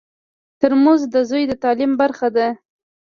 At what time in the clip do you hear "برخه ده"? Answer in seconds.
2.01-2.47